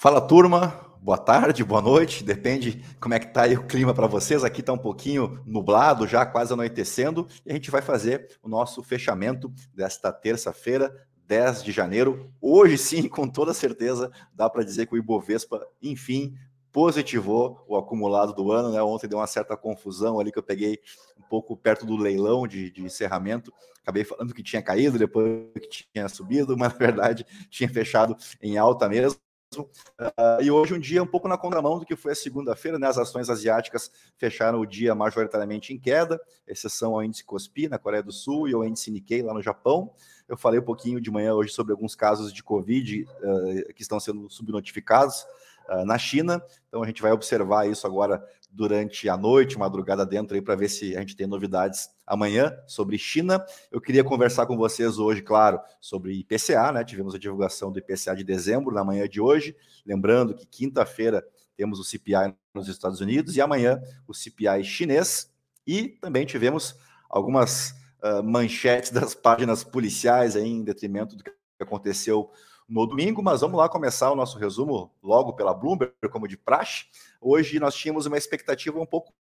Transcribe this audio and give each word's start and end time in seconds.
Fala 0.00 0.20
turma, 0.20 0.78
boa 1.02 1.18
tarde, 1.18 1.64
boa 1.64 1.82
noite, 1.82 2.22
depende 2.22 2.84
como 3.00 3.14
é 3.14 3.18
que 3.18 3.34
tá 3.34 3.42
aí 3.42 3.56
o 3.56 3.66
clima 3.66 3.92
para 3.92 4.06
vocês. 4.06 4.44
Aqui 4.44 4.60
está 4.60 4.72
um 4.72 4.78
pouquinho 4.78 5.42
nublado, 5.44 6.06
já 6.06 6.24
quase 6.24 6.52
anoitecendo, 6.52 7.26
e 7.44 7.50
a 7.50 7.54
gente 7.54 7.68
vai 7.68 7.82
fazer 7.82 8.38
o 8.40 8.48
nosso 8.48 8.80
fechamento 8.80 9.52
desta 9.74 10.12
terça-feira, 10.12 10.94
10 11.26 11.64
de 11.64 11.72
janeiro. 11.72 12.32
Hoje 12.40 12.78
sim, 12.78 13.08
com 13.08 13.26
toda 13.26 13.52
certeza, 13.52 14.08
dá 14.32 14.48
para 14.48 14.62
dizer 14.62 14.86
que 14.86 14.94
o 14.94 14.96
Ibovespa, 14.96 15.66
enfim, 15.82 16.32
positivou 16.70 17.64
o 17.66 17.76
acumulado 17.76 18.32
do 18.32 18.52
ano, 18.52 18.70
né? 18.70 18.80
Ontem 18.80 19.08
deu 19.08 19.18
uma 19.18 19.26
certa 19.26 19.56
confusão 19.56 20.20
ali 20.20 20.30
que 20.30 20.38
eu 20.38 20.44
peguei 20.44 20.78
um 21.18 21.28
pouco 21.28 21.56
perto 21.56 21.84
do 21.84 21.96
leilão 21.96 22.46
de, 22.46 22.70
de 22.70 22.84
encerramento. 22.84 23.52
Acabei 23.82 24.04
falando 24.04 24.32
que 24.32 24.44
tinha 24.44 24.62
caído, 24.62 24.96
depois 24.96 25.42
que 25.54 25.86
tinha 25.92 26.08
subido, 26.08 26.56
mas 26.56 26.72
na 26.72 26.78
verdade 26.78 27.26
tinha 27.50 27.68
fechado 27.68 28.16
em 28.40 28.56
alta 28.56 28.88
mesmo. 28.88 29.18
Uh, 29.56 30.42
e 30.42 30.50
hoje 30.50 30.74
um 30.74 30.78
dia 30.78 31.02
um 31.02 31.06
pouco 31.06 31.26
na 31.26 31.38
contramão 31.38 31.78
do 31.78 31.86
que 31.86 31.96
foi 31.96 32.12
a 32.12 32.14
segunda-feira, 32.14 32.78
né? 32.78 32.86
As 32.86 32.98
ações 32.98 33.30
asiáticas 33.30 33.90
fecharam 34.16 34.60
o 34.60 34.66
dia 34.66 34.94
majoritariamente 34.94 35.72
em 35.72 35.78
queda, 35.78 36.20
exceção 36.46 36.94
ao 36.94 37.02
índice 37.02 37.24
Kospi 37.24 37.66
na 37.66 37.78
Coreia 37.78 38.02
do 38.02 38.12
Sul 38.12 38.48
e 38.48 38.54
ao 38.54 38.64
índice 38.64 38.90
Nikkei 38.90 39.22
lá 39.22 39.32
no 39.32 39.42
Japão. 39.42 39.92
Eu 40.28 40.36
falei 40.36 40.60
um 40.60 40.64
pouquinho 40.64 41.00
de 41.00 41.10
manhã 41.10 41.32
hoje 41.34 41.50
sobre 41.52 41.72
alguns 41.72 41.94
casos 41.94 42.32
de 42.32 42.42
Covid 42.42 43.02
uh, 43.02 43.74
que 43.74 43.80
estão 43.80 43.98
sendo 43.98 44.28
subnotificados 44.28 45.24
uh, 45.68 45.84
na 45.84 45.98
China. 45.98 46.42
Então 46.68 46.82
a 46.82 46.86
gente 46.86 47.02
vai 47.02 47.12
observar 47.12 47.68
isso 47.68 47.86
agora 47.86 48.22
durante 48.50 49.08
a 49.08 49.16
noite, 49.16 49.58
madrugada 49.58 50.06
dentro 50.06 50.34
aí 50.34 50.42
para 50.42 50.56
ver 50.56 50.68
se 50.68 50.96
a 50.96 51.00
gente 51.00 51.14
tem 51.14 51.26
novidades 51.26 51.90
amanhã 52.06 52.56
sobre 52.66 52.96
China. 52.98 53.44
Eu 53.70 53.80
queria 53.80 54.02
conversar 54.02 54.46
com 54.46 54.56
vocês 54.56 54.98
hoje, 54.98 55.22
claro, 55.22 55.60
sobre 55.80 56.12
IPCA, 56.20 56.72
né? 56.72 56.82
Tivemos 56.82 57.14
a 57.14 57.18
divulgação 57.18 57.70
do 57.70 57.78
IPCA 57.78 58.16
de 58.16 58.24
dezembro 58.24 58.74
na 58.74 58.82
manhã 58.82 59.08
de 59.08 59.20
hoje, 59.20 59.54
lembrando 59.84 60.34
que 60.34 60.46
quinta-feira 60.46 61.24
temos 61.56 61.78
o 61.78 61.84
CPI 61.84 62.34
nos 62.54 62.68
Estados 62.68 63.00
Unidos 63.00 63.36
e 63.36 63.40
amanhã 63.40 63.80
o 64.06 64.14
CPI 64.14 64.64
chinês 64.64 65.30
e 65.66 65.88
também 66.00 66.24
tivemos 66.24 66.76
algumas 67.10 67.74
uh, 68.02 68.22
manchetes 68.22 68.90
das 68.90 69.14
páginas 69.14 69.64
policiais 69.64 70.36
aí 70.36 70.48
em 70.48 70.62
detrimento 70.62 71.16
do 71.16 71.24
que 71.24 71.32
aconteceu 71.60 72.30
no 72.68 72.86
domingo, 72.86 73.22
mas 73.22 73.40
vamos 73.40 73.58
lá 73.58 73.68
começar 73.68 74.10
o 74.12 74.16
nosso 74.16 74.38
resumo 74.38 74.92
logo 75.02 75.32
pela 75.32 75.54
Bloomberg, 75.54 75.94
como 76.12 76.28
de 76.28 76.36
praxe. 76.36 76.84
Hoje 77.20 77.58
nós 77.58 77.74
tínhamos 77.74 78.04
uma 78.04 78.18
expectativa 78.18 78.78
um 78.78 78.84
pouco 78.84 79.12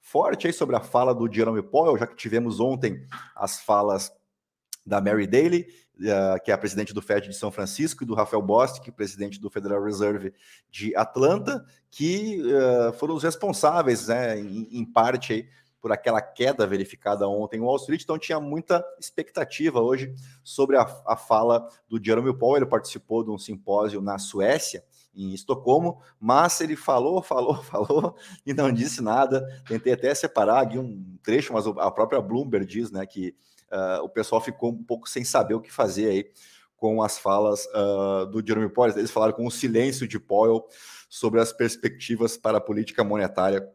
forte 0.00 0.46
aí 0.46 0.52
sobre 0.52 0.76
a 0.76 0.80
fala 0.80 1.14
do 1.14 1.32
Jerome 1.32 1.62
Powell, 1.62 1.96
já 1.96 2.06
que 2.06 2.14
tivemos 2.16 2.60
ontem 2.60 3.06
as 3.34 3.60
falas 3.60 4.12
da 4.84 5.00
Mary 5.00 5.26
Daly, 5.26 5.66
uh, 5.96 6.42
que 6.44 6.50
é 6.50 6.54
a 6.54 6.58
presidente 6.58 6.92
do 6.92 7.00
Fed 7.00 7.28
de 7.28 7.36
São 7.36 7.50
Francisco, 7.50 8.02
e 8.02 8.06
do 8.06 8.14
Rafael 8.14 8.42
Bostic, 8.42 8.92
presidente 8.92 9.40
do 9.40 9.48
Federal 9.48 9.82
Reserve 9.82 10.34
de 10.70 10.94
Atlanta, 10.96 11.64
que 11.90 12.42
uh, 12.42 12.92
foram 12.94 13.14
os 13.14 13.22
responsáveis, 13.22 14.08
né, 14.08 14.38
em 14.38 14.84
parte 14.84 15.32
aí, 15.32 15.48
por 15.82 15.90
aquela 15.90 16.22
queda 16.22 16.64
verificada 16.64 17.28
ontem 17.28 17.56
em 17.56 17.60
Wall 17.60 17.74
Street, 17.76 18.02
então 18.04 18.16
tinha 18.16 18.38
muita 18.38 18.84
expectativa 19.00 19.80
hoje 19.80 20.14
sobre 20.44 20.76
a, 20.76 20.82
a 21.04 21.16
fala 21.16 21.68
do 21.88 22.02
Jerome 22.02 22.32
Powell. 22.38 22.58
Ele 22.58 22.66
participou 22.66 23.24
de 23.24 23.30
um 23.30 23.36
simpósio 23.36 24.00
na 24.00 24.16
Suécia, 24.16 24.84
em 25.12 25.34
Estocolmo, 25.34 26.00
mas 26.20 26.60
ele 26.60 26.76
falou, 26.76 27.20
falou, 27.20 27.56
falou 27.64 28.14
e 28.46 28.54
não 28.54 28.72
disse 28.72 29.02
nada. 29.02 29.44
Tentei 29.66 29.92
até 29.92 30.14
separar 30.14 30.62
aqui 30.62 30.78
um 30.78 31.18
trecho, 31.20 31.52
mas 31.52 31.66
a 31.66 31.90
própria 31.90 32.20
Bloomberg 32.22 32.64
diz 32.64 32.92
né, 32.92 33.04
que 33.04 33.34
uh, 33.72 34.04
o 34.04 34.08
pessoal 34.08 34.40
ficou 34.40 34.70
um 34.70 34.84
pouco 34.84 35.08
sem 35.08 35.24
saber 35.24 35.54
o 35.54 35.60
que 35.60 35.72
fazer 35.72 36.08
aí 36.08 36.30
com 36.76 37.02
as 37.02 37.18
falas 37.18 37.66
uh, 37.66 38.26
do 38.26 38.44
Jerome 38.46 38.68
Powell. 38.68 38.96
Eles 38.96 39.10
falaram 39.10 39.32
com 39.32 39.46
o 39.46 39.50
silêncio 39.50 40.06
de 40.06 40.18
Powell 40.18 40.64
sobre 41.08 41.40
as 41.40 41.52
perspectivas 41.52 42.36
para 42.36 42.58
a 42.58 42.60
política 42.60 43.02
monetária 43.02 43.68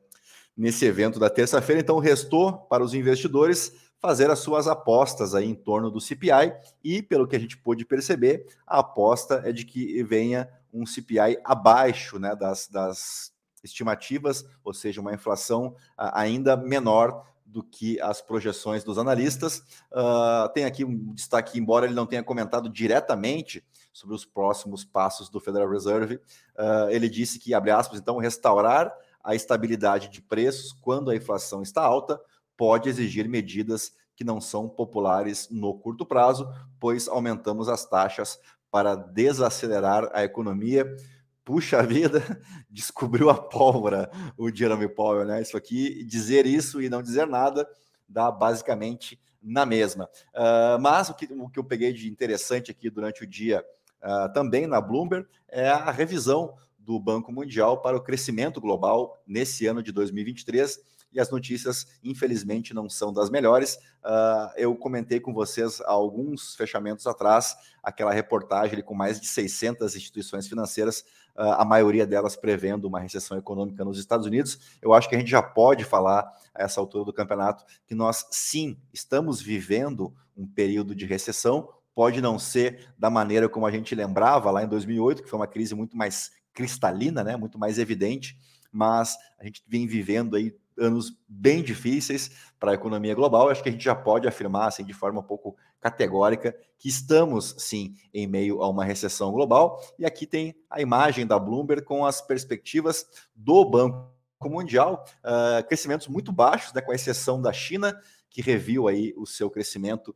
nesse 0.58 0.86
evento 0.86 1.20
da 1.20 1.30
terça-feira. 1.30 1.82
Então, 1.82 2.00
restou 2.00 2.54
para 2.54 2.84
os 2.84 2.94
investidores 2.94 3.72
fazer 4.00 4.30
as 4.30 4.40
suas 4.40 4.68
apostas 4.68 5.36
aí 5.36 5.48
em 5.48 5.56
torno 5.56 5.92
do 5.92 6.02
CPI 6.02 6.54
e, 6.84 7.02
pelo 7.02 7.28
que 7.28 7.36
a 7.36 7.40
gente 7.40 7.58
pôde 7.58 7.86
perceber, 7.86 8.46
a 8.66 8.80
aposta 8.80 9.42
é 9.46 9.52
de 9.52 9.66
que 9.66 10.02
venha 10.04 10.50
um 10.74 10.86
CPI 10.86 11.40
abaixo 11.44 12.20
né, 12.20 12.36
das, 12.36 12.68
das 12.68 13.34
estimativas, 13.64 14.46
ou 14.64 14.74
seja, 14.74 15.02
uma 15.02 15.14
inflação 15.14 15.76
ainda 15.98 16.56
menor 16.56 17.26
do 17.46 17.64
que 17.64 18.00
as 18.02 18.22
projeções 18.22 18.84
dos 18.84 18.98
analistas. 18.98 19.60
Uh, 19.92 20.50
tem 20.54 20.66
aqui 20.66 20.84
um 20.84 21.14
destaque, 21.14 21.58
embora 21.58 21.86
ele 21.86 21.96
não 21.96 22.06
tenha 22.06 22.22
comentado 22.22 22.70
diretamente 22.70 23.64
sobre 23.94 24.14
os 24.14 24.26
próximos 24.26 24.84
passos 24.84 25.30
do 25.30 25.40
Federal 25.40 25.70
Reserve, 25.70 26.16
uh, 26.16 26.90
ele 26.90 27.10
disse 27.10 27.40
que, 27.40 27.54
abre 27.54 27.72
aspas, 27.72 28.00
então, 28.00 28.18
restaurar 28.18 28.94
a 29.28 29.36
estabilidade 29.36 30.08
de 30.08 30.22
preços 30.22 30.72
quando 30.72 31.12
a 31.12 31.16
inflação 31.16 31.62
está 31.62 31.84
alta 31.84 32.18
pode 32.56 32.88
exigir 32.88 33.28
medidas 33.28 33.92
que 34.16 34.24
não 34.24 34.40
são 34.40 34.70
populares 34.70 35.50
no 35.52 35.78
curto 35.78 36.06
prazo, 36.06 36.50
pois 36.80 37.10
aumentamos 37.10 37.68
as 37.68 37.86
taxas 37.86 38.40
para 38.72 38.96
desacelerar 38.96 40.10
a 40.14 40.24
economia. 40.24 40.96
Puxa 41.44 41.84
vida, 41.84 42.24
descobriu 42.72 43.30
a 43.30 43.36
pólvora 43.36 44.10
o 44.38 44.50
Jeremy 44.50 44.88
Powell, 44.88 45.26
né? 45.26 45.42
Isso 45.42 45.58
aqui, 45.58 46.06
dizer 46.06 46.46
isso 46.46 46.82
e 46.82 46.90
não 46.90 47.04
dizer 47.04 47.28
nada, 47.28 47.70
dá 48.08 48.32
basicamente 48.32 49.20
na 49.44 49.66
mesma. 49.66 50.10
Uh, 50.34 50.80
mas 50.80 51.10
o 51.10 51.14
que, 51.14 51.26
o 51.26 51.50
que 51.50 51.60
eu 51.60 51.66
peguei 51.66 51.92
de 51.92 52.10
interessante 52.10 52.72
aqui 52.72 52.90
durante 52.90 53.26
o 53.26 53.28
dia, 53.28 53.62
uh, 54.02 54.32
também 54.32 54.66
na 54.68 54.80
Bloomberg, 54.80 55.28
é 55.50 55.68
a 55.70 55.92
revisão 55.92 56.56
do 56.88 56.98
Banco 56.98 57.34
Mundial 57.34 57.82
para 57.82 57.98
o 57.98 58.02
crescimento 58.02 58.62
global 58.62 59.22
nesse 59.28 59.68
ano 59.68 59.84
de 59.84 59.92
2023 59.92 60.80
e 61.12 61.20
as 61.20 61.30
notícias, 61.30 61.86
infelizmente, 62.02 62.74
não 62.74 62.90
são 62.90 63.12
das 63.12 63.30
melhores. 63.30 63.76
Uh, 64.06 64.52
eu 64.56 64.74
comentei 64.74 65.20
com 65.20 65.34
vocês 65.34 65.82
há 65.82 65.92
alguns 65.92 66.56
fechamentos 66.56 67.06
atrás 67.06 67.58
aquela 67.84 68.14
reportagem 68.14 68.82
com 68.82 68.94
mais 68.94 69.20
de 69.20 69.28
600 69.28 69.98
instituições 69.98 70.48
financeiras, 70.48 71.02
uh, 71.36 71.58
a 71.58 71.66
maioria 71.66 72.08
delas 72.08 72.38
prevendo 72.38 72.86
uma 72.86 73.02
recessão 73.02 73.38
econômica 73.38 73.84
nos 73.84 74.00
Estados 74.00 74.26
Unidos. 74.26 74.58
Eu 74.82 74.94
acho 74.94 75.10
que 75.10 75.16
a 75.16 75.20
gente 75.20 75.30
já 75.30 75.44
pode 75.44 75.84
falar, 75.84 76.32
a 76.56 76.64
essa 76.64 76.80
altura 76.80 77.04
do 77.04 77.14
campeonato, 77.14 77.66
que 77.86 77.96
nós 77.96 78.26
sim 78.32 78.78
estamos 78.94 79.42
vivendo 79.42 80.14
um 80.38 80.48
período 80.48 80.96
de 80.96 81.06
recessão. 81.06 81.68
Pode 81.94 82.22
não 82.22 82.40
ser 82.40 82.94
da 82.98 83.10
maneira 83.10 83.50
como 83.50 83.66
a 83.66 83.72
gente 83.72 83.94
lembrava 83.94 84.52
lá 84.52 84.64
em 84.64 84.68
2008, 84.68 85.24
que 85.24 85.30
foi 85.30 85.40
uma 85.40 85.48
crise 85.48 85.76
muito 85.76 85.98
mais 85.98 86.32
cristalina, 86.58 87.24
né, 87.24 87.38
muito 87.38 87.60
mais 87.60 87.78
evidente, 87.78 88.36
mas 88.72 89.16
a 89.40 89.46
gente 89.46 89.64
vem 89.68 89.86
vivendo 89.86 90.36
aí 90.36 90.52
anos 90.76 91.16
bem 91.28 91.62
difíceis 91.62 92.32
para 92.60 92.72
a 92.72 92.74
economia 92.74 93.14
global. 93.14 93.50
Acho 93.50 93.62
que 93.62 93.70
a 93.70 93.72
gente 93.72 93.84
já 93.84 93.94
pode 93.94 94.28
afirmar, 94.28 94.68
assim, 94.68 94.84
de 94.84 94.94
forma 94.94 95.20
um 95.20 95.24
pouco 95.24 95.56
categórica, 95.80 96.56
que 96.80 96.90
estamos 96.90 97.56
sim 97.60 97.96
em 98.12 98.26
meio 98.26 98.64
a 98.64 98.70
uma 98.70 98.84
recessão 98.84 99.32
global. 99.32 99.80
E 100.00 100.06
aqui 100.06 100.26
tem 100.26 100.56
a 100.68 100.82
imagem 100.82 101.28
da 101.28 101.38
Bloomberg 101.38 101.84
com 101.84 102.04
as 102.04 102.22
perspectivas 102.22 103.06
do 103.36 103.64
Banco 103.64 104.10
Mundial, 104.44 105.06
uh, 105.24 105.66
crescimentos 105.68 106.08
muito 106.08 106.32
baixos, 106.32 106.74
né, 106.74 106.82
com 106.82 106.92
exceção 106.92 107.40
da 107.40 107.54
China, 107.54 107.96
que 108.32 108.42
reviu 108.42 108.88
aí 108.88 109.14
o 109.16 109.28
seu 109.28 109.50
crescimento 109.50 110.16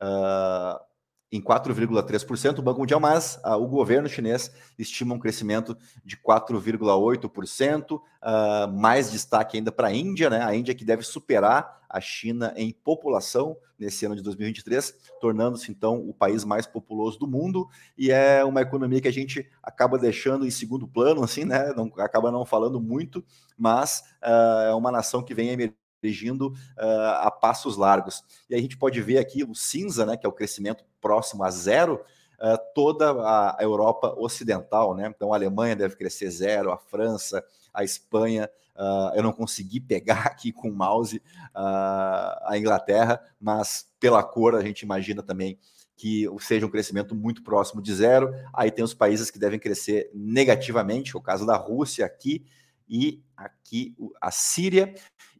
uh, 0.00 0.89
em 1.32 1.40
4,3% 1.40 2.58
o 2.58 2.62
Banco 2.62 2.80
Mundial, 2.80 2.98
mas 2.98 3.38
ah, 3.42 3.56
o 3.56 3.66
governo 3.66 4.08
chinês 4.08 4.50
estima 4.78 5.14
um 5.14 5.18
crescimento 5.18 5.76
de 6.04 6.16
4,8%, 6.16 8.00
ah, 8.20 8.66
mais 8.66 9.12
destaque 9.12 9.56
ainda 9.56 9.70
para 9.70 9.88
a 9.88 9.92
Índia, 9.92 10.28
né? 10.28 10.42
A 10.42 10.54
Índia 10.54 10.74
que 10.74 10.84
deve 10.84 11.02
superar 11.02 11.80
a 11.88 12.00
China 12.00 12.52
em 12.56 12.72
população 12.72 13.56
nesse 13.78 14.04
ano 14.06 14.14
de 14.14 14.22
2023, 14.22 14.94
tornando-se 15.20 15.70
então 15.70 15.96
o 15.96 16.12
país 16.12 16.44
mais 16.44 16.66
populoso 16.66 17.18
do 17.18 17.26
mundo 17.26 17.68
e 17.96 18.10
é 18.10 18.44
uma 18.44 18.60
economia 18.60 19.00
que 19.00 19.08
a 19.08 19.12
gente 19.12 19.48
acaba 19.62 19.98
deixando 19.98 20.46
em 20.46 20.50
segundo 20.50 20.86
plano, 20.86 21.24
assim, 21.24 21.44
né? 21.44 21.72
Não, 21.74 21.90
acaba 21.98 22.30
não 22.30 22.44
falando 22.44 22.80
muito, 22.80 23.24
mas 23.56 24.02
ah, 24.20 24.68
é 24.70 24.74
uma 24.74 24.90
nação 24.90 25.22
que 25.22 25.34
vem 25.34 25.50
emergindo 25.50 25.89
dirigindo 26.02 26.48
uh, 26.48 27.20
a 27.20 27.30
passos 27.30 27.76
largos. 27.76 28.22
E 28.48 28.54
a 28.54 28.58
gente 28.58 28.76
pode 28.76 29.00
ver 29.00 29.18
aqui 29.18 29.44
o 29.44 29.54
cinza, 29.54 30.06
né, 30.06 30.16
que 30.16 30.26
é 30.26 30.28
o 30.28 30.32
crescimento 30.32 30.84
próximo 31.00 31.44
a 31.44 31.50
zero, 31.50 32.02
uh, 32.40 32.58
toda 32.74 33.10
a 33.12 33.56
Europa 33.60 34.14
Ocidental, 34.18 34.94
né? 34.94 35.12
Então 35.14 35.32
a 35.32 35.36
Alemanha 35.36 35.76
deve 35.76 35.96
crescer 35.96 36.30
zero, 36.30 36.72
a 36.72 36.78
França, 36.78 37.44
a 37.72 37.84
Espanha, 37.84 38.50
uh, 38.76 39.14
eu 39.14 39.22
não 39.22 39.32
consegui 39.32 39.80
pegar 39.80 40.22
aqui 40.26 40.52
com 40.52 40.68
o 40.68 40.74
mouse 40.74 41.22
a 41.54 42.52
Inglaterra, 42.56 43.20
mas 43.40 43.86
pela 43.98 44.22
cor 44.22 44.54
a 44.54 44.62
gente 44.62 44.82
imagina 44.82 45.22
também 45.22 45.58
que 46.00 46.26
seja 46.38 46.64
um 46.64 46.70
crescimento 46.70 47.14
muito 47.14 47.42
próximo 47.42 47.82
de 47.82 47.94
zero. 47.94 48.32
Aí 48.54 48.70
tem 48.70 48.82
os 48.82 48.94
países 48.94 49.30
que 49.30 49.38
devem 49.38 49.58
crescer 49.58 50.10
negativamente, 50.14 51.14
o 51.14 51.20
caso 51.20 51.44
da 51.44 51.56
Rússia 51.56 52.06
aqui 52.06 52.46
e 52.88 53.22
aqui 53.36 53.94
a 54.20 54.30
Síria 54.30 54.94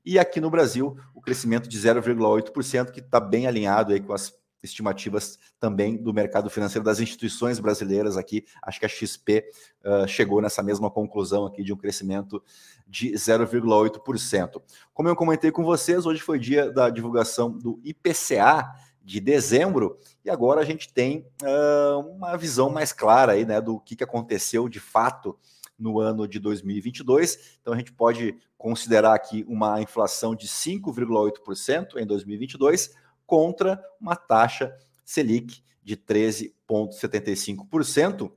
e 0.05 0.19
aqui 0.19 0.41
no 0.41 0.51
Brasil, 0.51 0.97
o 1.15 1.21
crescimento 1.21 1.69
de 1.69 1.79
0,8%, 1.79 2.91
que 2.91 3.01
está 3.01 3.21
bem 3.21 3.47
alinhado 3.47 3.93
aí 3.93 4.01
com 4.01 4.13
as 4.13 4.39
estimativas 4.63 5.39
também 5.59 5.97
do 5.97 6.13
mercado 6.13 6.51
financeiro 6.51 6.85
das 6.85 7.01
instituições 7.01 7.59
brasileiras 7.59 8.17
aqui. 8.17 8.45
Acho 8.63 8.79
que 8.79 8.87
a 8.87 8.89
XP 8.89 9.45
uh, 9.85 10.07
chegou 10.07 10.41
nessa 10.41 10.63
mesma 10.63 10.91
conclusão 10.91 11.47
aqui 11.47 11.63
de 11.63 11.73
um 11.73 11.77
crescimento 11.77 12.43
de 12.87 13.13
0,8%. 13.13 14.63
Como 14.93 15.09
eu 15.09 15.17
comentei 15.17 15.51
com 15.51 15.65
vocês, 15.65 16.07
hoje 16.07 16.21
foi 16.21 16.39
dia 16.39 16.71
da 16.71 16.91
divulgação 16.91 17.51
do 17.51 17.81
IPCA 17.85 18.71
de 19.03 19.19
dezembro 19.19 19.99
e 20.25 20.31
agora 20.31 20.61
a 20.61 20.65
gente 20.65 20.93
tem 20.93 21.27
uh, 21.43 21.99
uma 22.01 22.37
visão 22.37 22.69
mais 22.69 22.93
clara 22.93 23.33
aí, 23.33 23.47
né, 23.47 23.61
do 23.61 23.81
que, 23.81 23.97
que 23.97 24.05
aconteceu 24.05 24.69
de 24.69 24.79
fato 24.79 25.39
no 25.81 25.99
ano 25.99 26.29
de 26.29 26.39
2022. 26.39 27.59
Então 27.61 27.73
a 27.73 27.77
gente 27.77 27.93
pode 27.93 28.37
considerar 28.59 29.15
aqui 29.15 29.45
uma 29.49 29.81
inflação 29.81 30.37
de 30.37 30.47
5,8% 30.47 31.97
em 31.97 32.07
2022 32.07 32.95
contra 33.27 33.83
uma 34.01 34.15
taxa 34.15 34.73
Selic 35.05 35.65
de 35.83 35.97
13,75%, 35.97 38.31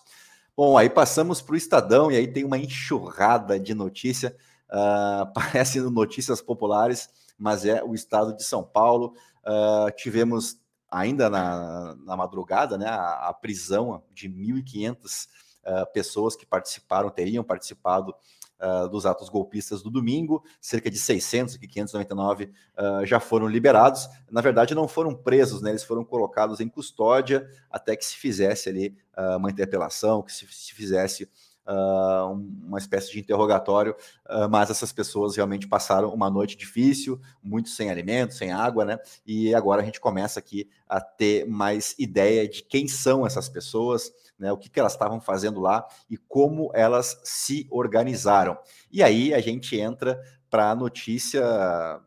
Bom, 0.56 0.78
aí 0.78 0.88
passamos 0.88 1.42
para 1.42 1.54
o 1.54 1.56
Estadão 1.56 2.12
e 2.12 2.16
aí 2.16 2.28
tem 2.28 2.44
uma 2.44 2.56
enxurrada 2.56 3.58
de 3.58 3.74
notícia. 3.74 4.36
Uh, 4.70 5.26
parece 5.34 5.80
notícias 5.80 6.40
populares, 6.40 7.08
mas 7.36 7.64
é 7.64 7.82
o 7.82 7.96
estado 7.96 8.32
de 8.36 8.44
São 8.44 8.62
Paulo. 8.62 9.16
Uh, 9.44 9.90
tivemos 9.96 10.60
ainda 10.88 11.28
na, 11.28 11.96
na 11.96 12.16
madrugada 12.16 12.78
né, 12.78 12.86
a, 12.86 13.30
a 13.30 13.34
prisão 13.34 14.04
de 14.12 14.28
1.500 14.28 14.94
uh, 14.94 15.28
ah, 15.64 15.86
pessoas 15.86 16.36
que 16.36 16.46
participaram, 16.46 17.10
teriam 17.10 17.42
participado 17.42 18.14
uh, 18.60 18.88
dos 18.88 19.06
atos 19.06 19.28
golpistas 19.28 19.82
do 19.82 19.90
domingo, 19.90 20.42
cerca 20.60 20.90
de 20.90 20.98
600, 20.98 21.56
599 21.56 22.44
uh, 22.44 23.06
já 23.06 23.20
foram 23.20 23.46
liberados. 23.46 24.08
Na 24.30 24.40
verdade, 24.40 24.74
não 24.74 24.88
foram 24.88 25.14
presos, 25.14 25.62
né? 25.62 25.70
eles 25.70 25.84
foram 25.84 26.04
colocados 26.04 26.60
em 26.60 26.68
custódia 26.68 27.48
até 27.70 27.96
que 27.96 28.04
se 28.04 28.16
fizesse 28.16 28.68
ali 28.68 28.96
uh, 29.16 29.36
uma 29.36 29.50
interpelação, 29.50 30.22
que 30.22 30.32
se, 30.32 30.46
se 30.46 30.72
fizesse 30.74 31.28
Uh, 31.66 32.32
uma 32.66 32.78
espécie 32.78 33.10
de 33.10 33.20
interrogatório, 33.20 33.96
uh, 34.26 34.48
mas 34.50 34.68
essas 34.68 34.92
pessoas 34.92 35.34
realmente 35.34 35.66
passaram 35.66 36.12
uma 36.12 36.28
noite 36.28 36.58
difícil, 36.58 37.18
muito 37.42 37.70
sem 37.70 37.90
alimento, 37.90 38.34
sem 38.34 38.52
água, 38.52 38.84
né? 38.84 38.98
E 39.26 39.54
agora 39.54 39.80
a 39.80 39.84
gente 39.84 39.98
começa 39.98 40.38
aqui 40.38 40.68
a 40.86 41.00
ter 41.00 41.46
mais 41.46 41.94
ideia 41.98 42.46
de 42.46 42.62
quem 42.62 42.86
são 42.86 43.26
essas 43.26 43.48
pessoas, 43.48 44.12
né? 44.38 44.52
O 44.52 44.58
que, 44.58 44.68
que 44.68 44.78
elas 44.78 44.92
estavam 44.92 45.22
fazendo 45.22 45.58
lá 45.58 45.86
e 46.10 46.18
como 46.18 46.70
elas 46.74 47.18
se 47.24 47.66
organizaram. 47.70 48.58
E 48.92 49.02
aí 49.02 49.32
a 49.32 49.40
gente 49.40 49.78
entra 49.80 50.20
para 50.50 50.70
a 50.70 50.74
notícia 50.74 51.42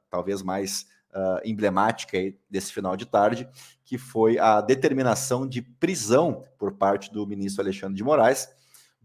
talvez 0.10 0.44
mais 0.44 0.86
uh, 1.14 1.42
emblemática 1.44 2.18
desse 2.50 2.72
final 2.72 2.96
de 2.96 3.06
tarde, 3.06 3.50
que 3.84 3.98
foi 3.98 4.38
a 4.38 4.62
determinação 4.62 5.48
de 5.48 5.62
prisão 5.62 6.44
por 6.58 6.74
parte 6.74 7.12
do 7.12 7.26
ministro 7.26 7.64
Alexandre 7.64 7.96
de 7.96 8.04
Moraes 8.04 8.50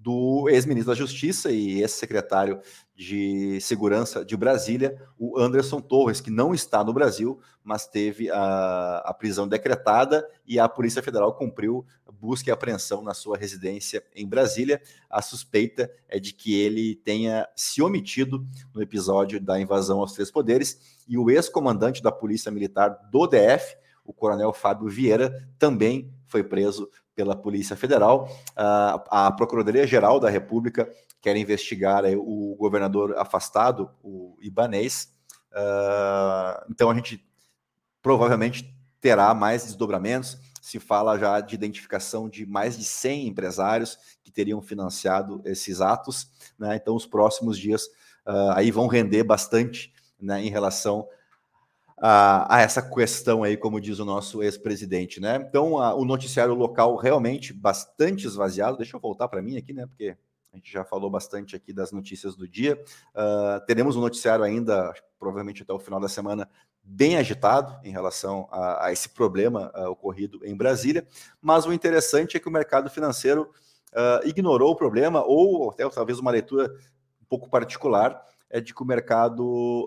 do 0.02 0.48
ex-ministro 0.48 0.92
da 0.92 0.98
Justiça 0.98 1.52
e 1.52 1.80
ex-secretário 1.80 2.60
de 2.96 3.60
Segurança 3.60 4.24
de 4.24 4.36
Brasília, 4.36 5.00
o 5.16 5.38
Anderson 5.38 5.80
Torres, 5.80 6.20
que 6.20 6.30
não 6.30 6.52
está 6.52 6.82
no 6.82 6.92
Brasil, 6.92 7.40
mas 7.62 7.86
teve 7.86 8.28
a, 8.30 8.98
a 9.04 9.14
prisão 9.14 9.46
decretada 9.46 10.28
e 10.44 10.58
a 10.58 10.68
Polícia 10.68 11.02
Federal 11.02 11.34
cumpriu 11.34 11.86
busca 12.22 12.48
e 12.48 12.52
apreensão 12.52 13.02
na 13.02 13.14
sua 13.14 13.36
residência 13.36 14.00
em 14.14 14.24
Brasília. 14.24 14.80
A 15.10 15.20
suspeita 15.20 15.90
é 16.08 16.20
de 16.20 16.32
que 16.32 16.54
ele 16.54 16.94
tenha 16.94 17.48
se 17.56 17.82
omitido 17.82 18.46
no 18.72 18.80
episódio 18.80 19.40
da 19.40 19.60
invasão 19.60 19.98
aos 19.98 20.12
três 20.12 20.30
poderes 20.30 21.02
e 21.08 21.18
o 21.18 21.28
ex-comandante 21.28 22.00
da 22.00 22.12
Polícia 22.12 22.52
Militar 22.52 22.90
do 23.10 23.26
DF, 23.26 23.76
o 24.04 24.12
coronel 24.12 24.52
Fábio 24.52 24.88
Vieira, 24.88 25.48
também 25.58 26.14
foi 26.28 26.44
preso 26.44 26.88
pela 27.14 27.36
Polícia 27.36 27.76
Federal. 27.76 28.28
a 28.56 29.30
Procuradoria-Geral 29.32 30.18
da 30.18 30.30
República 30.30 30.90
quer 31.20 31.36
investigar 31.36 32.04
o 32.16 32.56
governador 32.58 33.16
afastado, 33.16 33.90
o 34.02 34.36
Ibanês. 34.40 35.12
Ah, 35.54 36.64
então 36.70 36.90
a 36.90 36.94
gente 36.94 37.24
provavelmente 38.02 38.74
terá 39.00 39.34
mais 39.34 39.64
desdobramentos. 39.64 40.38
Se 40.60 40.78
fala 40.78 41.18
já 41.18 41.40
de 41.40 41.54
identificação 41.54 42.28
de 42.28 42.46
mais 42.46 42.78
de 42.78 42.84
100 42.84 43.28
empresários 43.28 43.98
que 44.22 44.30
teriam 44.30 44.62
financiado 44.62 45.42
esses 45.44 45.80
atos. 45.80 46.28
Né? 46.58 46.76
Então, 46.76 46.94
os 46.94 47.04
próximos 47.04 47.58
dias 47.58 47.84
uh, 48.26 48.52
aí 48.54 48.70
vão 48.70 48.86
render 48.86 49.24
bastante 49.24 49.92
né, 50.20 50.40
em 50.40 50.50
relação 50.50 51.06
a, 52.04 52.60
essa 52.60 52.82
questão 52.82 53.44
aí, 53.44 53.56
como 53.56 53.80
diz 53.80 54.00
o 54.00 54.04
nosso 54.04 54.42
ex-presidente, 54.42 55.20
né? 55.20 55.36
Então, 55.48 55.78
a, 55.78 55.94
o 55.94 56.04
noticiário 56.04 56.52
local 56.52 56.96
realmente 56.96 57.52
bastante 57.52 58.26
esvaziado. 58.26 58.76
Deixa 58.76 58.96
eu 58.96 59.00
voltar 59.00 59.28
para 59.28 59.40
mim 59.40 59.56
aqui, 59.56 59.72
né? 59.72 59.86
Porque 59.86 60.16
a 60.52 60.56
gente 60.56 60.72
já 60.72 60.84
falou 60.84 61.08
bastante 61.08 61.54
aqui 61.54 61.72
das 61.72 61.92
notícias 61.92 62.34
do 62.34 62.48
dia. 62.48 62.82
Uh, 63.14 63.64
teremos 63.66 63.94
um 63.94 64.00
noticiário 64.00 64.44
ainda, 64.44 64.92
provavelmente 65.16 65.62
até 65.62 65.72
o 65.72 65.78
final 65.78 66.00
da 66.00 66.08
semana, 66.08 66.48
bem 66.82 67.16
agitado 67.16 67.78
em 67.86 67.92
relação 67.92 68.48
a, 68.50 68.86
a 68.86 68.92
esse 68.92 69.08
problema 69.10 69.70
uh, 69.72 69.90
ocorrido 69.90 70.44
em 70.44 70.56
Brasília. 70.56 71.06
Mas 71.40 71.66
o 71.66 71.72
interessante 71.72 72.36
é 72.36 72.40
que 72.40 72.48
o 72.48 72.52
mercado 72.52 72.90
financeiro 72.90 73.48
uh, 73.92 74.26
ignorou 74.26 74.72
o 74.72 74.76
problema, 74.76 75.22
ou 75.24 75.70
até 75.70 75.88
talvez 75.88 76.18
uma 76.18 76.32
leitura 76.32 76.64
um 77.20 77.24
pouco 77.28 77.48
particular, 77.48 78.20
é 78.50 78.60
de 78.60 78.74
que 78.74 78.82
o 78.82 78.86
mercado 78.86 79.86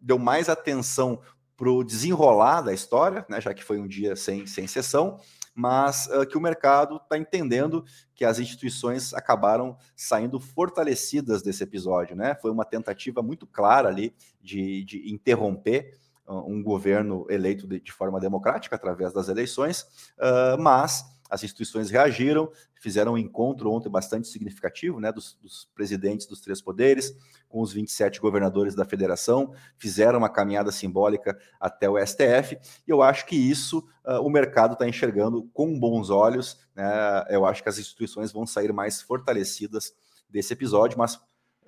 deu 0.00 0.18
mais 0.18 0.48
atenção 0.48 1.20
para 1.58 1.68
o 1.68 1.82
desenrolar 1.82 2.62
da 2.62 2.72
história, 2.72 3.26
né, 3.28 3.40
já 3.40 3.52
que 3.52 3.64
foi 3.64 3.80
um 3.80 3.86
dia 3.88 4.14
sem, 4.14 4.46
sem 4.46 4.68
sessão, 4.68 5.18
mas 5.52 6.06
uh, 6.06 6.24
que 6.24 6.38
o 6.38 6.40
mercado 6.40 6.98
está 6.98 7.18
entendendo 7.18 7.84
que 8.14 8.24
as 8.24 8.38
instituições 8.38 9.12
acabaram 9.12 9.76
saindo 9.96 10.38
fortalecidas 10.38 11.42
desse 11.42 11.64
episódio. 11.64 12.14
Né? 12.14 12.36
Foi 12.40 12.52
uma 12.52 12.64
tentativa 12.64 13.22
muito 13.22 13.44
clara 13.44 13.88
ali 13.88 14.14
de, 14.40 14.84
de 14.84 15.12
interromper 15.12 15.98
uh, 16.28 16.48
um 16.48 16.62
governo 16.62 17.26
eleito 17.28 17.66
de, 17.66 17.80
de, 17.80 17.90
forma 17.90 18.20
democrática 18.20 18.76
através 18.76 19.12
das 19.12 19.28
eleições, 19.28 19.82
uh, 20.16 20.56
mas 20.60 21.04
as 21.28 21.44
instituições 21.44 21.90
reagiram, 21.90 22.50
fizeram 22.74 23.12
um 23.12 23.18
encontro 23.18 23.70
ontem 23.70 23.90
bastante 23.90 24.28
significativo, 24.28 25.00
né, 25.00 25.12
dos, 25.12 25.34
dos 25.40 25.68
presidentes 25.74 26.26
dos 26.26 26.40
três 26.40 26.60
poderes, 26.60 27.14
com 27.48 27.60
os 27.60 27.72
27 27.72 28.20
governadores 28.20 28.74
da 28.74 28.84
federação, 28.84 29.52
fizeram 29.76 30.18
uma 30.18 30.28
caminhada 30.28 30.70
simbólica 30.70 31.38
até 31.60 31.88
o 31.88 31.98
STF, 31.98 32.58
e 32.86 32.90
eu 32.90 33.02
acho 33.02 33.26
que 33.26 33.36
isso 33.36 33.78
uh, 34.06 34.20
o 34.22 34.30
mercado 34.30 34.72
está 34.72 34.88
enxergando 34.88 35.48
com 35.52 35.78
bons 35.78 36.10
olhos, 36.10 36.58
né, 36.74 37.24
eu 37.28 37.44
acho 37.44 37.62
que 37.62 37.68
as 37.68 37.78
instituições 37.78 38.32
vão 38.32 38.46
sair 38.46 38.72
mais 38.72 39.02
fortalecidas 39.02 39.92
desse 40.28 40.52
episódio, 40.52 40.98
mas 40.98 41.18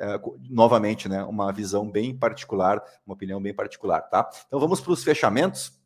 é, 0.01 0.19
novamente, 0.49 1.11
né, 1.11 1.23
uma 1.25 1.53
visão 1.53 1.91
bem 1.91 2.17
particular, 2.17 2.83
uma 3.07 3.13
opinião 3.13 3.41
bem 3.41 3.53
particular, 3.53 4.01
tá? 4.01 4.31
Então 4.47 4.59
vamos 4.59 4.81
para 4.81 4.93
os 4.93 5.05
fechamentos. 5.05 5.79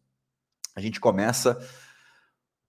A 0.76 0.80
gente 0.80 1.00
começa 1.00 1.58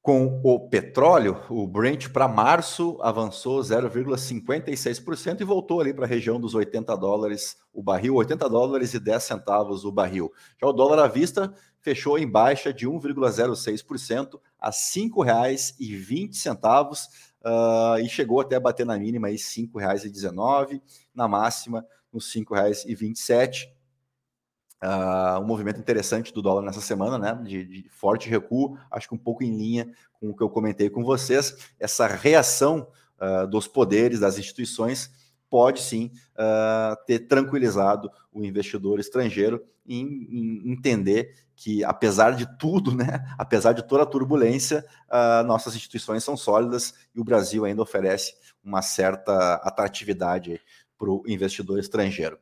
com 0.06 0.40
o 0.44 0.70
petróleo, 0.70 1.42
o 1.50 1.66
Brent 1.66 2.10
para 2.10 2.28
março 2.28 3.00
avançou 3.02 3.60
0,56% 3.60 5.42
e 5.42 5.44
voltou 5.44 5.82
ali 5.82 5.96
para 5.96 6.06
a 6.06 6.08
região 6.08 6.40
dos 6.40 6.54
80 6.54 6.96
dólares 6.96 7.58
o 7.74 7.82
barril, 7.82 8.14
80 8.14 8.48
dólares 8.48 8.94
e 8.94 9.00
10 9.00 9.24
centavos 9.24 9.84
o 9.84 9.92
barril. 9.92 10.32
Já 10.62 10.68
o 10.68 10.74
dólar 10.74 11.00
à 11.00 11.08
vista 11.08 11.52
fechou 11.82 12.20
em 12.20 12.30
baixa 12.30 12.72
de 12.72 12.88
1,06% 12.88 14.40
a 14.60 14.68
R$ 14.68 14.74
5,20 14.74 17.08
uh, 17.44 17.98
e 18.00 18.08
chegou 18.08 18.42
até 18.42 18.58
a 18.58 18.60
bater 18.60 18.86
na 18.86 19.00
mínima 19.00 19.30
R$ 19.30 19.34
5,19, 19.34 20.84
na 21.16 21.28
máxima 21.28 21.84
nos 22.14 22.32
R$ 22.32 22.42
5,27. 22.42 23.75
Uh, 24.86 25.40
um 25.40 25.46
movimento 25.46 25.80
interessante 25.80 26.32
do 26.32 26.44
dólar 26.44 26.62
nessa 26.62 26.82
semana, 26.82 27.18
né? 27.18 27.42
De, 27.44 27.66
de, 27.66 27.90
forte 27.90 28.30
recuo, 28.30 28.78
acho 28.92 29.08
que 29.08 29.16
um 29.16 29.18
pouco 29.18 29.44
em 29.44 29.58
linha 29.58 29.90
com 30.20 30.30
o 30.30 30.36
que 30.36 30.44
eu 30.44 30.50
comentei 30.50 30.92
com 30.92 31.04
vocês. 31.04 31.74
Essa 31.80 32.06
reação 32.06 32.88
uh, 33.20 33.48
dos 33.48 33.68
poderes, 33.68 34.20
das 34.20 34.38
instituições, 34.38 35.10
pode 35.50 35.82
sim 35.82 36.12
uh, 36.34 36.96
ter 37.08 37.20
tranquilizado 37.20 38.12
o 38.32 38.44
investidor 38.44 39.00
estrangeiro 39.00 39.64
em, 39.88 40.04
em, 40.04 40.72
entender 40.72 41.34
que, 41.56 41.84
apesar 41.84 42.36
de 42.36 42.46
tudo, 42.58 42.94
né, 42.94 43.26
apesar 43.40 43.74
de 43.74 43.88
toda 43.88 44.04
a 44.04 44.08
turbulência, 44.08 44.86
uh, 45.10 45.46
nossas 45.48 45.76
instituições 45.76 46.24
são 46.24 46.36
sólidas 46.36 46.94
e 47.16 47.20
o 47.20 47.24
Brasil 47.24 47.66
ainda 47.66 47.82
oferece 47.82 48.36
uma 48.64 48.82
certa 48.82 49.56
atratividade 49.56 50.60
para 50.98 51.10
o 51.10 51.24
investidor 51.28 51.80
estrangeiro. 51.80 52.38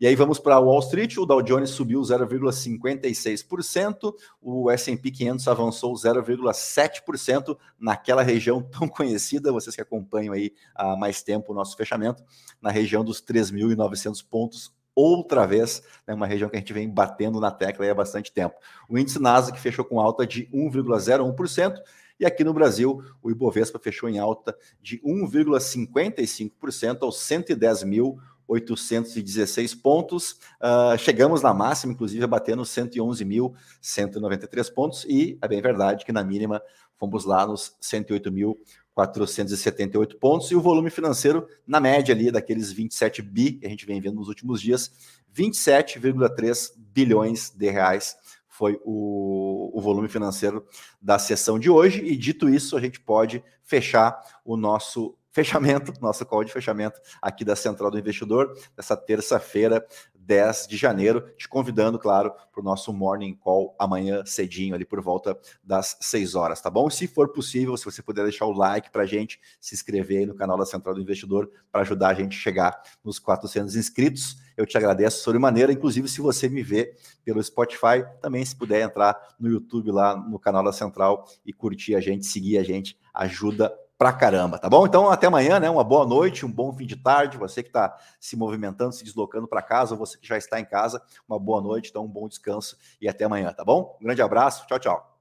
E 0.00 0.06
aí 0.06 0.14
vamos 0.14 0.38
para 0.38 0.60
Wall 0.60 0.78
Street, 0.78 1.16
o 1.16 1.26
Dow 1.26 1.42
Jones 1.42 1.70
subiu 1.70 2.00
0,56%, 2.00 4.14
o 4.40 4.70
S&P 4.70 5.10
500 5.10 5.48
avançou 5.48 5.92
0,7% 5.92 7.58
naquela 7.76 8.22
região 8.22 8.62
tão 8.62 8.86
conhecida, 8.90 9.50
vocês 9.50 9.74
que 9.74 9.82
acompanham 9.82 10.32
aí 10.32 10.52
há 10.72 10.94
mais 10.94 11.20
tempo 11.20 11.50
o 11.50 11.54
nosso 11.54 11.76
fechamento, 11.76 12.22
na 12.62 12.70
região 12.70 13.04
dos 13.04 13.20
3.900 13.20 14.24
pontos, 14.24 14.72
outra 14.94 15.44
vez, 15.48 15.82
né, 16.06 16.14
uma 16.14 16.28
região 16.28 16.48
que 16.48 16.54
a 16.54 16.60
gente 16.60 16.72
vem 16.72 16.88
batendo 16.88 17.40
na 17.40 17.50
tecla 17.50 17.90
há 17.90 17.94
bastante 17.94 18.32
tempo. 18.32 18.54
O 18.88 18.96
índice 18.96 19.20
Nasdaq 19.20 19.58
fechou 19.58 19.84
com 19.84 19.98
alta 19.98 20.24
de 20.24 20.46
1,01%, 20.54 21.74
e 22.20 22.26
aqui 22.26 22.44
no 22.44 22.54
Brasil, 22.54 23.02
o 23.20 23.32
Ibovespa 23.32 23.80
fechou 23.80 24.08
em 24.08 24.20
alta 24.20 24.56
de 24.80 25.00
1,55% 25.00 26.98
aos 27.02 27.18
110 27.18 27.82
mil 27.82 28.20
816 28.48 29.74
pontos. 29.74 30.38
Uh, 30.60 30.98
chegamos 30.98 31.42
na 31.42 31.52
máxima, 31.52 31.92
inclusive, 31.92 32.26
batendo 32.26 32.62
111.193 32.62 34.72
pontos. 34.72 35.04
E 35.04 35.36
é 35.40 35.46
bem 35.46 35.60
verdade 35.60 36.06
que 36.06 36.12
na 36.12 36.24
mínima 36.24 36.62
fomos 36.96 37.26
lá 37.26 37.46
nos 37.46 37.76
108.478 37.82 40.18
pontos. 40.18 40.50
E 40.50 40.56
o 40.56 40.60
volume 40.60 40.90
financeiro, 40.90 41.46
na 41.66 41.78
média 41.78 42.14
ali, 42.14 42.30
daqueles 42.30 42.72
27 42.72 43.20
bi 43.20 43.52
que 43.52 43.66
a 43.66 43.68
gente 43.68 43.84
vem 43.84 44.00
vendo 44.00 44.16
nos 44.16 44.28
últimos 44.28 44.62
dias, 44.62 44.90
27,3 45.36 46.72
bilhões 46.76 47.50
de 47.50 47.70
reais 47.70 48.16
foi 48.48 48.80
o, 48.84 49.70
o, 49.72 49.80
volume 49.80 50.08
financeiro 50.08 50.66
da 51.00 51.16
sessão 51.16 51.60
de 51.60 51.70
hoje. 51.70 52.04
E 52.04 52.16
dito 52.16 52.48
isso, 52.48 52.76
a 52.76 52.80
gente 52.80 52.98
pode 52.98 53.40
fechar 53.62 54.20
o 54.44 54.56
nosso 54.56 55.16
fechamento, 55.30 55.92
nosso 56.00 56.24
call 56.26 56.44
de 56.44 56.52
fechamento 56.52 57.00
aqui 57.20 57.44
da 57.44 57.56
Central 57.56 57.90
do 57.90 57.98
Investidor, 57.98 58.56
dessa 58.76 58.96
terça-feira, 58.96 59.84
10 60.28 60.66
de 60.68 60.76
janeiro, 60.76 61.22
te 61.38 61.48
convidando, 61.48 61.98
claro, 61.98 62.30
para 62.52 62.60
o 62.60 62.62
nosso 62.62 62.92
morning 62.92 63.34
call 63.34 63.74
amanhã 63.78 64.22
cedinho, 64.26 64.74
ali 64.74 64.84
por 64.84 65.00
volta 65.00 65.38
das 65.64 65.96
6 66.02 66.34
horas, 66.34 66.60
tá 66.60 66.68
bom? 66.68 66.90
Se 66.90 67.06
for 67.06 67.32
possível, 67.32 67.74
se 67.78 67.84
você 67.86 68.02
puder 68.02 68.24
deixar 68.24 68.44
o 68.44 68.52
like 68.52 68.90
para 68.90 69.04
a 69.04 69.06
gente, 69.06 69.40
se 69.58 69.74
inscrever 69.74 70.18
aí 70.18 70.26
no 70.26 70.34
canal 70.34 70.58
da 70.58 70.66
Central 70.66 70.94
do 70.94 71.00
Investidor 71.00 71.50
para 71.72 71.80
ajudar 71.80 72.08
a 72.08 72.14
gente 72.14 72.36
a 72.36 72.40
chegar 72.40 72.82
nos 73.02 73.18
400 73.18 73.74
inscritos, 73.74 74.36
eu 74.54 74.66
te 74.66 74.76
agradeço 74.76 75.22
sobremaneira. 75.22 75.72
Inclusive, 75.72 76.08
se 76.08 76.20
você 76.20 76.46
me 76.46 76.62
vê 76.62 76.94
pelo 77.24 77.42
Spotify, 77.42 78.04
também 78.20 78.44
se 78.44 78.54
puder 78.54 78.82
entrar 78.82 79.16
no 79.40 79.48
YouTube 79.48 79.90
lá 79.90 80.14
no 80.14 80.38
canal 80.38 80.62
da 80.62 80.72
Central 80.72 81.26
e 81.46 81.54
curtir 81.54 81.94
a 81.94 82.00
gente, 82.00 82.26
seguir 82.26 82.58
a 82.58 82.62
gente, 82.62 82.98
ajuda 83.14 83.72
pra 83.98 84.12
caramba, 84.12 84.58
tá 84.58 84.68
bom? 84.70 84.86
Então, 84.86 85.10
até 85.10 85.26
amanhã, 85.26 85.58
né? 85.58 85.68
Uma 85.68 85.84
boa 85.84 86.06
noite, 86.06 86.46
um 86.46 86.50
bom 86.52 86.72
fim 86.72 86.86
de 86.86 86.96
tarde. 86.96 87.36
Você 87.36 87.62
que 87.62 87.68
está 87.68 87.96
se 88.20 88.36
movimentando, 88.36 88.92
se 88.92 89.04
deslocando 89.04 89.48
para 89.48 89.60
casa, 89.60 89.96
você 89.96 90.16
que 90.16 90.26
já 90.26 90.38
está 90.38 90.60
em 90.60 90.64
casa, 90.64 91.02
uma 91.28 91.38
boa 91.38 91.60
noite, 91.60 91.90
então 91.90 92.04
um 92.04 92.08
bom 92.08 92.28
descanso 92.28 92.76
e 93.00 93.08
até 93.08 93.24
amanhã, 93.24 93.52
tá 93.52 93.64
bom? 93.64 93.96
Um 94.00 94.04
grande 94.04 94.22
abraço, 94.22 94.66
tchau, 94.66 94.78
tchau. 94.78 95.17